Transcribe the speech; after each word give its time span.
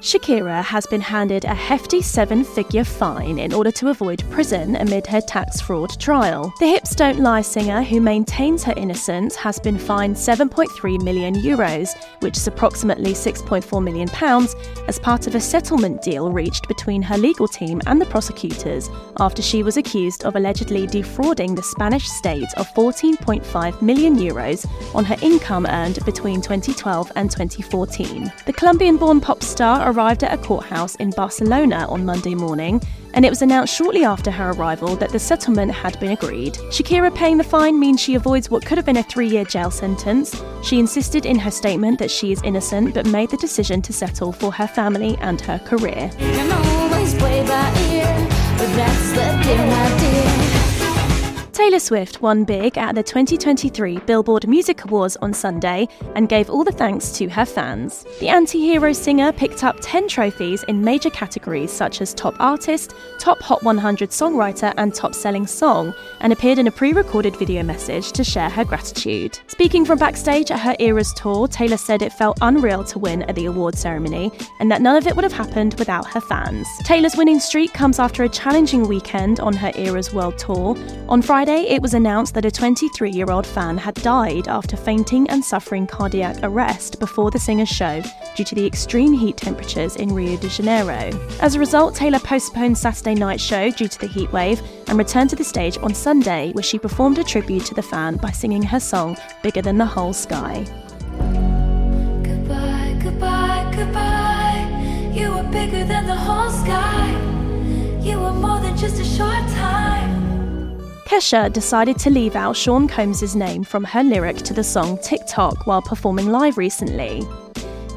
Shakira 0.00 0.62
has 0.62 0.86
been 0.86 1.00
handed 1.00 1.44
a 1.44 1.54
hefty 1.54 2.00
seven 2.00 2.44
figure 2.44 2.84
fine 2.84 3.40
in 3.40 3.52
order 3.52 3.72
to 3.72 3.88
avoid 3.88 4.22
prison 4.30 4.76
amid 4.76 5.08
her 5.08 5.20
tax 5.20 5.60
fraud 5.60 5.98
trial. 5.98 6.52
The 6.60 6.68
Hips 6.68 6.94
Don't 6.94 7.18
Lie 7.18 7.40
singer, 7.40 7.82
who 7.82 8.00
maintains 8.00 8.62
her 8.62 8.74
innocence, 8.76 9.34
has 9.34 9.58
been 9.58 9.76
fined 9.76 10.14
7.3 10.14 11.02
million 11.02 11.34
euros, 11.34 11.90
which 12.20 12.36
is 12.36 12.46
approximately 12.46 13.12
6.4 13.12 13.82
million 13.82 14.06
pounds, 14.08 14.54
as 14.86 15.00
part 15.00 15.26
of 15.26 15.34
a 15.34 15.40
settlement 15.40 16.00
deal 16.00 16.30
reached 16.30 16.68
between 16.68 17.02
her 17.02 17.18
legal 17.18 17.48
team 17.48 17.80
and 17.86 18.00
the 18.00 18.06
prosecutors 18.06 18.88
after 19.18 19.42
she 19.42 19.64
was 19.64 19.76
accused 19.76 20.24
of 20.24 20.36
allegedly 20.36 20.86
defrauding 20.86 21.56
the 21.56 21.62
Spanish 21.62 22.08
state 22.08 22.48
of 22.56 22.68
14.5 22.74 23.82
million 23.82 24.16
euros 24.16 24.64
on 24.94 25.04
her 25.04 25.16
income 25.22 25.66
earned 25.66 25.98
between 26.04 26.40
2012 26.40 27.10
and 27.16 27.32
2014. 27.32 28.32
The 28.46 28.52
Colombian 28.52 28.96
born 28.96 29.20
pop 29.20 29.42
star 29.42 29.87
arrived 29.88 30.22
at 30.22 30.32
a 30.32 30.42
courthouse 30.42 30.94
in 30.96 31.10
Barcelona 31.10 31.86
on 31.88 32.04
Monday 32.04 32.34
morning, 32.34 32.80
and 33.14 33.24
it 33.24 33.30
was 33.30 33.42
announced 33.42 33.74
shortly 33.74 34.04
after 34.04 34.30
her 34.30 34.50
arrival 34.50 34.96
that 34.96 35.10
the 35.10 35.18
settlement 35.18 35.72
had 35.72 35.98
been 35.98 36.12
agreed. 36.12 36.54
Shakira 36.70 37.14
paying 37.14 37.38
the 37.38 37.44
fine 37.44 37.80
means 37.80 38.00
she 38.00 38.14
avoids 38.14 38.50
what 38.50 38.64
could 38.64 38.78
have 38.78 38.84
been 38.84 38.98
a 38.98 39.02
three 39.02 39.28
year 39.28 39.44
jail 39.44 39.70
sentence. 39.70 40.42
She 40.62 40.78
insisted 40.78 41.24
in 41.24 41.38
her 41.38 41.50
statement 41.50 41.98
that 41.98 42.10
she 42.10 42.32
is 42.32 42.42
innocent 42.42 42.94
but 42.94 43.06
made 43.06 43.30
the 43.30 43.36
decision 43.38 43.80
to 43.82 43.92
settle 43.92 44.32
for 44.32 44.52
her 44.52 44.66
family 44.66 45.16
and 45.20 45.40
her 45.40 45.58
career. 45.58 46.10
Taylor 51.58 51.80
Swift 51.80 52.22
won 52.22 52.44
big 52.44 52.78
at 52.78 52.94
the 52.94 53.02
2023 53.02 53.98
Billboard 54.06 54.46
Music 54.46 54.84
Awards 54.84 55.16
on 55.16 55.34
Sunday 55.34 55.88
and 56.14 56.28
gave 56.28 56.48
all 56.48 56.62
the 56.62 56.70
thanks 56.70 57.10
to 57.18 57.28
her 57.30 57.44
fans. 57.44 58.06
The 58.20 58.28
anti 58.28 58.60
hero 58.60 58.92
singer 58.92 59.32
picked 59.32 59.64
up 59.64 59.76
10 59.80 60.06
trophies 60.06 60.62
in 60.68 60.84
major 60.84 61.10
categories 61.10 61.72
such 61.72 62.00
as 62.00 62.14
Top 62.14 62.36
Artist, 62.38 62.94
Top 63.18 63.40
Hot 63.40 63.60
100 63.64 64.10
Songwriter, 64.10 64.72
and 64.76 64.94
Top 64.94 65.16
Selling 65.16 65.48
Song, 65.48 65.92
and 66.20 66.32
appeared 66.32 66.60
in 66.60 66.68
a 66.68 66.70
pre 66.70 66.92
recorded 66.92 67.34
video 67.34 67.64
message 67.64 68.12
to 68.12 68.22
share 68.22 68.48
her 68.48 68.64
gratitude. 68.64 69.40
Speaking 69.48 69.84
from 69.84 69.98
backstage 69.98 70.52
at 70.52 70.60
her 70.60 70.76
Eras 70.78 71.12
tour, 71.14 71.48
Taylor 71.48 71.76
said 71.76 72.02
it 72.02 72.12
felt 72.12 72.38
unreal 72.40 72.84
to 72.84 73.00
win 73.00 73.22
at 73.24 73.34
the 73.34 73.46
award 73.46 73.76
ceremony 73.76 74.30
and 74.60 74.70
that 74.70 74.80
none 74.80 74.94
of 74.94 75.08
it 75.08 75.16
would 75.16 75.24
have 75.24 75.32
happened 75.32 75.74
without 75.74 76.06
her 76.06 76.20
fans. 76.20 76.68
Taylor's 76.84 77.16
winning 77.16 77.40
streak 77.40 77.72
comes 77.72 77.98
after 77.98 78.22
a 78.22 78.28
challenging 78.28 78.86
weekend 78.86 79.40
on 79.40 79.54
her 79.54 79.72
Eras 79.74 80.14
World 80.14 80.38
Tour. 80.38 80.76
On 81.08 81.20
Friday, 81.20 81.47
Friday, 81.48 81.70
it 81.70 81.80
was 81.80 81.94
announced 81.94 82.34
that 82.34 82.44
a 82.44 82.50
23 82.50 83.10
year 83.10 83.30
old 83.30 83.46
fan 83.46 83.78
had 83.78 83.94
died 83.94 84.48
after 84.48 84.76
fainting 84.76 85.26
and 85.30 85.42
suffering 85.42 85.86
cardiac 85.86 86.36
arrest 86.42 87.00
before 87.00 87.30
the 87.30 87.38
singer's 87.38 87.70
show 87.70 88.02
due 88.36 88.44
to 88.44 88.54
the 88.54 88.66
extreme 88.66 89.14
heat 89.14 89.38
temperatures 89.38 89.96
in 89.96 90.12
Rio 90.12 90.36
de 90.36 90.50
Janeiro. 90.50 91.10
As 91.40 91.54
a 91.54 91.58
result, 91.58 91.94
Taylor 91.94 92.18
postponed 92.18 92.76
Saturday 92.76 93.14
night's 93.14 93.42
show 93.42 93.70
due 93.70 93.88
to 93.88 93.98
the 93.98 94.06
heat 94.06 94.30
wave 94.30 94.60
and 94.88 94.98
returned 94.98 95.30
to 95.30 95.36
the 95.36 95.44
stage 95.44 95.78
on 95.78 95.94
Sunday, 95.94 96.52
where 96.52 96.62
she 96.62 96.78
performed 96.78 97.16
a 97.16 97.24
tribute 97.24 97.64
to 97.64 97.74
the 97.74 97.82
fan 97.82 98.18
by 98.18 98.30
singing 98.30 98.62
her 98.62 98.78
song 98.78 99.16
Bigger 99.42 99.62
Than 99.62 99.78
the 99.78 99.86
Whole 99.86 100.12
Sky. 100.12 100.66
Goodbye, 102.24 103.00
goodbye, 103.02 103.72
goodbye. 103.74 105.12
You 105.14 105.32
were 105.32 105.44
bigger 105.44 105.86
than 105.86 106.06
the 106.06 106.14
whole 106.14 106.50
sky. 106.50 107.10
You 108.02 108.20
were 108.20 108.34
more 108.34 108.60
than 108.60 108.76
just 108.76 109.00
a 109.00 109.04
short 109.04 109.48
time. 109.56 109.87
Kesha 111.08 111.50
decided 111.50 111.98
to 112.00 112.10
leave 112.10 112.36
out 112.36 112.54
Sean 112.54 112.86
Combs' 112.86 113.34
name 113.34 113.64
from 113.64 113.82
her 113.82 114.02
lyric 114.02 114.36
to 114.36 114.52
the 114.52 114.62
song 114.62 114.98
TikTok 114.98 115.66
while 115.66 115.80
performing 115.80 116.26
live 116.26 116.58
recently. 116.58 117.26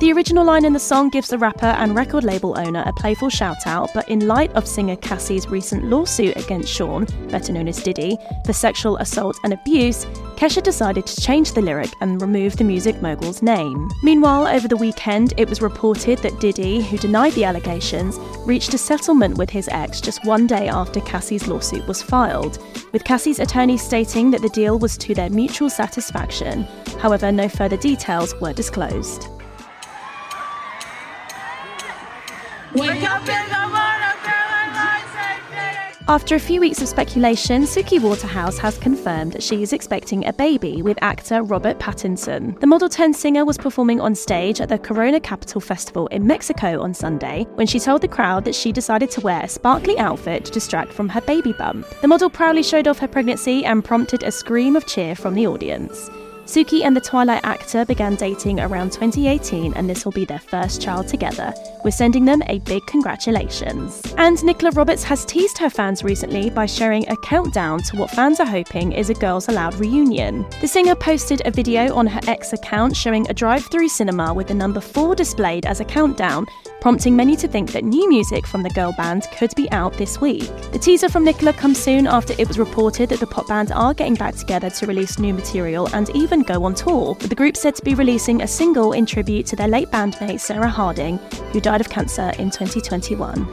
The 0.01 0.11
original 0.13 0.43
line 0.43 0.65
in 0.65 0.73
the 0.73 0.79
song 0.79 1.11
gives 1.11 1.27
the 1.27 1.37
rapper 1.37 1.67
and 1.67 1.95
record 1.95 2.23
label 2.23 2.57
owner 2.57 2.81
a 2.87 2.91
playful 2.91 3.29
shout 3.29 3.67
out, 3.67 3.91
but 3.93 4.09
in 4.09 4.25
light 4.25 4.51
of 4.53 4.67
singer 4.67 4.95
Cassie's 4.95 5.47
recent 5.47 5.83
lawsuit 5.83 6.35
against 6.37 6.73
Sean, 6.73 7.05
better 7.29 7.53
known 7.53 7.67
as 7.67 7.83
Diddy, 7.83 8.17
for 8.43 8.51
sexual 8.51 8.97
assault 8.97 9.37
and 9.43 9.53
abuse, 9.53 10.05
Kesha 10.37 10.63
decided 10.63 11.05
to 11.05 11.21
change 11.21 11.51
the 11.51 11.61
lyric 11.61 11.91
and 12.01 12.19
remove 12.19 12.57
the 12.57 12.63
music 12.63 12.99
mogul's 12.99 13.43
name. 13.43 13.91
Meanwhile, 14.01 14.47
over 14.47 14.67
the 14.67 14.75
weekend, 14.75 15.35
it 15.37 15.47
was 15.47 15.61
reported 15.61 16.17
that 16.23 16.39
Diddy, 16.39 16.81
who 16.81 16.97
denied 16.97 17.33
the 17.33 17.45
allegations, 17.45 18.17
reached 18.39 18.73
a 18.73 18.79
settlement 18.79 19.37
with 19.37 19.51
his 19.51 19.67
ex 19.67 20.01
just 20.01 20.25
one 20.25 20.47
day 20.47 20.67
after 20.67 20.99
Cassie's 21.01 21.47
lawsuit 21.47 21.87
was 21.87 22.01
filed, 22.01 22.57
with 22.91 23.03
Cassie's 23.03 23.37
attorney 23.37 23.77
stating 23.77 24.31
that 24.31 24.41
the 24.41 24.49
deal 24.49 24.79
was 24.79 24.97
to 24.97 25.13
their 25.13 25.29
mutual 25.29 25.69
satisfaction. 25.69 26.63
However, 26.97 27.31
no 27.31 27.47
further 27.47 27.77
details 27.77 28.33
were 28.41 28.51
disclosed. 28.51 29.27
After 36.07 36.35
a 36.35 36.39
few 36.39 36.59
weeks 36.59 36.81
of 36.81 36.87
speculation, 36.89 37.63
Suki 37.63 38.01
Waterhouse 38.01 38.57
has 38.57 38.77
confirmed 38.77 39.33
that 39.33 39.43
she 39.43 39.63
is 39.63 39.71
expecting 39.71 40.25
a 40.25 40.33
baby 40.33 40.81
with 40.81 40.97
actor 41.01 41.41
Robert 41.41 41.79
Pattinson. 41.79 42.59
The 42.59 42.67
Model 42.67 42.89
10 42.89 43.13
singer 43.13 43.45
was 43.45 43.57
performing 43.57 44.01
on 44.01 44.15
stage 44.15 44.59
at 44.59 44.69
the 44.69 44.77
Corona 44.77 45.19
Capital 45.19 45.61
Festival 45.61 46.07
in 46.07 46.27
Mexico 46.27 46.81
on 46.81 46.93
Sunday 46.93 47.45
when 47.55 47.67
she 47.67 47.79
told 47.79 48.01
the 48.01 48.07
crowd 48.07 48.45
that 48.45 48.55
she 48.55 48.71
decided 48.71 49.09
to 49.11 49.21
wear 49.21 49.41
a 49.41 49.47
sparkly 49.47 49.97
outfit 49.99 50.45
to 50.45 50.51
distract 50.51 50.91
from 50.91 51.07
her 51.09 51.21
baby 51.21 51.53
bump. 51.53 51.87
The 52.01 52.07
model 52.07 52.29
proudly 52.29 52.63
showed 52.63 52.87
off 52.87 52.99
her 52.99 53.07
pregnancy 53.07 53.63
and 53.63 53.83
prompted 53.83 54.23
a 54.23 54.31
scream 54.31 54.75
of 54.75 54.85
cheer 54.85 55.15
from 55.15 55.33
the 55.33 55.47
audience. 55.47 56.09
Suki 56.51 56.83
and 56.83 56.93
the 56.93 56.99
Twilight 56.99 57.45
actor 57.45 57.85
began 57.85 58.15
dating 58.15 58.59
around 58.59 58.91
2018, 58.91 59.73
and 59.73 59.89
this 59.89 60.03
will 60.03 60.11
be 60.11 60.25
their 60.25 60.37
first 60.37 60.81
child 60.81 61.07
together. 61.07 61.53
We're 61.85 61.91
sending 61.91 62.25
them 62.25 62.43
a 62.47 62.59
big 62.59 62.85
congratulations. 62.87 64.01
And 64.17 64.43
Nicola 64.43 64.71
Roberts 64.73 65.01
has 65.05 65.23
teased 65.23 65.57
her 65.59 65.69
fans 65.69 66.03
recently 66.03 66.49
by 66.49 66.65
sharing 66.65 67.07
a 67.09 67.15
countdown 67.23 67.81
to 67.83 67.95
what 67.95 68.11
fans 68.11 68.41
are 68.41 68.45
hoping 68.45 68.91
is 68.91 69.09
a 69.09 69.13
Girls 69.13 69.47
Aloud 69.47 69.75
reunion. 69.75 70.45
The 70.59 70.67
singer 70.67 70.93
posted 70.93 71.41
a 71.45 71.51
video 71.51 71.95
on 71.95 72.05
her 72.05 72.19
ex 72.27 72.51
account 72.51 72.97
showing 72.97 73.29
a 73.29 73.33
drive 73.33 73.65
through 73.71 73.87
cinema 73.87 74.33
with 74.33 74.47
the 74.47 74.53
number 74.53 74.81
4 74.81 75.15
displayed 75.15 75.65
as 75.65 75.79
a 75.79 75.85
countdown, 75.85 76.47
prompting 76.81 77.15
many 77.15 77.37
to 77.37 77.47
think 77.47 77.71
that 77.71 77.85
new 77.85 78.09
music 78.09 78.45
from 78.45 78.61
the 78.61 78.69
girl 78.71 78.93
band 78.97 79.25
could 79.37 79.55
be 79.55 79.71
out 79.71 79.93
this 79.93 80.19
week. 80.19 80.51
The 80.73 80.79
teaser 80.79 81.07
from 81.07 81.23
Nicola 81.23 81.53
comes 81.53 81.79
soon 81.79 82.07
after 82.07 82.33
it 82.37 82.47
was 82.49 82.59
reported 82.59 83.07
that 83.09 83.21
the 83.21 83.27
pop 83.27 83.47
band 83.47 83.71
are 83.71 83.93
getting 83.93 84.15
back 84.15 84.35
together 84.35 84.69
to 84.69 84.85
release 84.85 85.17
new 85.17 85.33
material 85.33 85.87
and 85.93 86.09
even 86.13 86.40
go 86.43 86.63
on 86.65 86.73
tour, 86.73 87.15
with 87.19 87.29
the 87.29 87.35
group 87.35 87.55
said 87.55 87.75
to 87.75 87.83
be 87.83 87.93
releasing 87.95 88.41
a 88.41 88.47
single 88.47 88.93
in 88.93 89.05
tribute 89.05 89.45
to 89.47 89.55
their 89.55 89.67
late 89.67 89.89
bandmate 89.89 90.39
Sarah 90.39 90.69
Harding, 90.69 91.17
who 91.51 91.61
died 91.61 91.81
of 91.81 91.89
cancer 91.89 92.31
in 92.37 92.49
2021. 92.49 93.45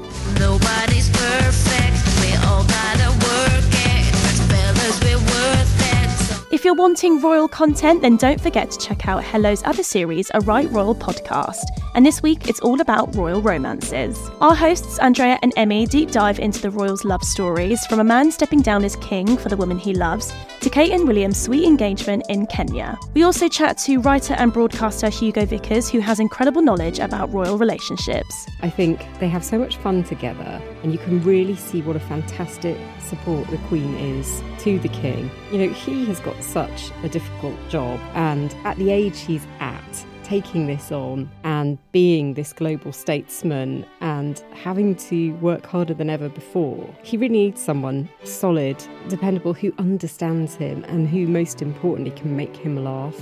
If 6.59 6.65
you're 6.65 6.75
wanting 6.75 7.21
royal 7.21 7.47
content, 7.47 8.03
then 8.03 8.17
don't 8.17 8.41
forget 8.41 8.69
to 8.69 8.79
check 8.79 9.07
out 9.07 9.23
Hello's 9.23 9.63
other 9.63 9.85
series, 9.85 10.29
A 10.35 10.41
Right 10.41 10.69
Royal 10.73 10.93
podcast. 10.93 11.63
And 11.95 12.05
this 12.05 12.21
week, 12.21 12.49
it's 12.49 12.59
all 12.59 12.81
about 12.81 13.15
royal 13.15 13.41
romances. 13.41 14.19
Our 14.41 14.57
hosts, 14.57 14.99
Andrea 14.99 15.39
and 15.43 15.53
Emmy, 15.57 15.87
deep 15.87 16.11
dive 16.11 16.41
into 16.41 16.61
the 16.61 16.71
royals' 16.71 17.05
love 17.05 17.23
stories 17.23 17.87
from 17.87 18.01
a 18.01 18.05
man 18.05 18.33
stepping 18.33 18.61
down 18.61 18.85
as 18.85 18.97
king 18.97 19.37
for 19.37 19.49
the 19.49 19.57
woman 19.57 19.79
he 19.79 19.95
loves 19.95 20.33
to 20.61 20.69
Kate 20.69 20.91
and 20.91 21.07
William's 21.07 21.41
sweet 21.41 21.65
engagement 21.65 22.25
in 22.29 22.45
Kenya. 22.47 22.99
We 23.15 23.23
also 23.23 23.49
chat 23.49 23.79
to 23.79 24.01
writer 24.01 24.35
and 24.35 24.53
broadcaster 24.53 25.09
Hugo 25.09 25.47
Vickers, 25.47 25.89
who 25.89 26.01
has 26.01 26.19
incredible 26.19 26.63
knowledge 26.63 26.99
about 26.99 27.33
royal 27.33 27.57
relationships. 27.57 28.47
I 28.63 28.71
think 28.71 29.07
they 29.21 29.29
have 29.29 29.45
so 29.45 29.59
much 29.59 29.77
fun 29.77 30.03
together, 30.03 30.61
and 30.83 30.93
you 30.93 30.99
can 30.99 31.23
really 31.23 31.55
see 31.55 31.83
what 31.83 31.95
a 31.95 32.01
fantastic 32.01 32.77
support 33.01 33.49
the 33.49 33.59
Queen 33.69 33.95
is 33.95 34.43
to 34.61 34.81
the 34.81 34.89
King. 34.89 35.31
You 35.53 35.59
know, 35.67 35.73
he 35.73 36.05
has 36.07 36.19
got 36.21 36.43
such 36.49 36.91
a 37.03 37.09
difficult 37.09 37.57
job, 37.69 38.01
and 38.15 38.55
at 38.65 38.77
the 38.77 38.91
age 38.91 39.21
he's 39.21 39.47
at, 39.61 40.05
taking 40.29 40.67
this 40.67 40.93
on 40.93 41.29
and 41.45 41.79
being 41.91 42.35
this 42.35 42.53
global 42.53 42.93
statesman 42.93 43.85
and 44.03 44.45
having 44.53 44.95
to 44.95 45.33
work 45.37 45.65
harder 45.65 45.95
than 45.95 46.11
ever 46.11 46.29
before, 46.29 46.89
he 47.03 47.17
really 47.17 47.33
needs 47.33 47.63
someone 47.63 48.09
solid, 48.25 48.77
dependable, 49.09 49.55
who 49.55 49.73
understands 49.79 50.55
him 50.55 50.85
and 50.85 51.09
who, 51.09 51.27
most 51.27 51.63
importantly, 51.63 52.11
can 52.11 52.37
make 52.37 52.55
him 52.55 52.85
laugh. 52.85 53.17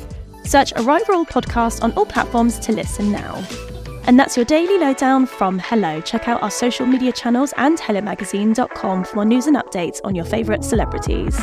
Search 0.44 0.72
a 0.76 0.82
Right 0.82 1.06
Royal 1.08 1.24
podcast 1.24 1.82
on 1.82 1.92
all 1.92 2.06
platforms 2.06 2.58
to 2.60 2.72
listen 2.72 3.12
now. 3.12 3.44
And 4.06 4.18
that's 4.18 4.36
your 4.36 4.44
daily 4.44 4.78
lowdown 4.78 5.26
from 5.26 5.58
Hello. 5.58 6.00
Check 6.00 6.28
out 6.28 6.42
our 6.42 6.50
social 6.50 6.86
media 6.86 7.12
channels 7.12 7.52
and 7.56 7.78
hellomagazine.com 7.78 9.04
for 9.04 9.16
more 9.16 9.24
news 9.24 9.46
and 9.48 9.56
updates 9.56 10.00
on 10.04 10.14
your 10.14 10.24
favourite 10.24 10.64
celebrities. 10.64 11.36